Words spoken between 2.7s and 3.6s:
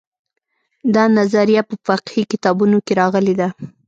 کې راغلې ده.